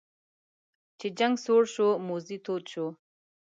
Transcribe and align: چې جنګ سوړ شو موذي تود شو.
چې 0.99 1.07
جنګ 1.19 1.33
سوړ 1.43 1.63
شو 1.73 1.87
موذي 2.07 2.37
تود 2.45 2.63
شو. 2.71 2.87